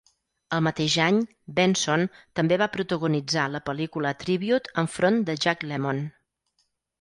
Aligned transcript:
El 0.55 0.61
mateix 0.67 0.93
any, 1.07 1.17
Benson 1.59 2.05
també 2.39 2.57
va 2.61 2.69
protagonitzar 2.77 3.43
la 3.57 3.61
pel·lícula 3.69 4.15
"Tribute" 4.25 4.75
enfront 4.85 5.21
de 5.29 5.37
Jack 5.45 5.69
Lemmon. 5.75 6.03